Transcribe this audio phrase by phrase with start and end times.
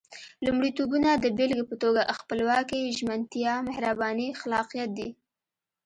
[0.45, 5.09] لومړيتوبونه د بېلګې په توګه خپلواکي، ژمنتيا، مهرباني، خلاقيت دي.